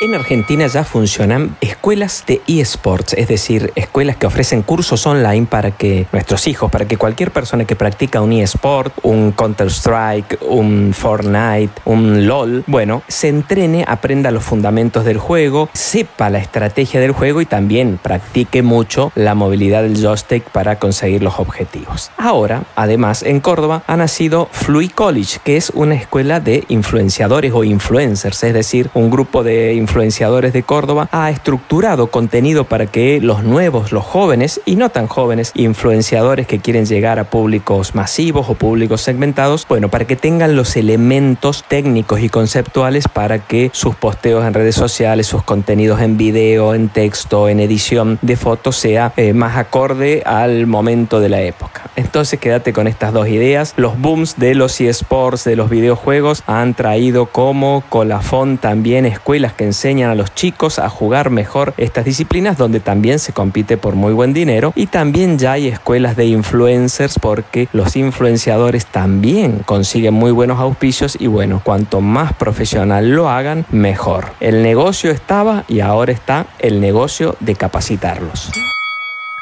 [0.00, 5.72] En Argentina ya funcionan escuelas de eSports, es decir, escuelas que ofrecen cursos online para
[5.72, 11.72] que nuestros hijos, para que cualquier persona que practica un eSport, un Counter-Strike, un Fortnite,
[11.84, 17.40] un LOL, bueno, se entrene, aprenda los fundamentos del juego, sepa la estrategia del juego
[17.40, 22.12] y también practique mucho la movilidad del joystick para conseguir los objetivos.
[22.18, 27.64] Ahora, además, en Córdoba ha nacido Flui College, que es una escuela de influenciadores o
[27.64, 33.42] influencers, es decir, un grupo de influenciadores de Córdoba ha estructurado contenido para que los
[33.42, 38.54] nuevos, los jóvenes y no tan jóvenes influenciadores que quieren llegar a públicos masivos o
[38.54, 44.44] públicos segmentados, bueno, para que tengan los elementos técnicos y conceptuales para que sus posteos
[44.44, 49.32] en redes sociales, sus contenidos en video, en texto, en edición de fotos sea eh,
[49.32, 51.87] más acorde al momento de la época.
[51.98, 53.74] Entonces quédate con estas dos ideas.
[53.76, 59.64] Los booms de los eSports, de los videojuegos, han traído como colafón también escuelas que
[59.64, 64.12] enseñan a los chicos a jugar mejor estas disciplinas donde también se compite por muy
[64.12, 70.30] buen dinero y también ya hay escuelas de influencers porque los influenciadores también consiguen muy
[70.30, 74.26] buenos auspicios y bueno, cuanto más profesional lo hagan, mejor.
[74.38, 78.52] El negocio estaba y ahora está el negocio de capacitarlos.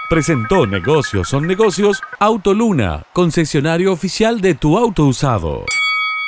[0.09, 5.65] Presentó Negocios son negocios Autoluna, concesionario oficial de tu auto usado.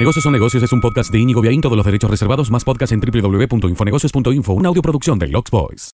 [0.01, 2.93] Negocios son negocios es un podcast de Inigo Viaín, todos los derechos reservados, más podcast
[2.93, 5.87] en www.infonegocios.info, una audioproducción de Lux Boys.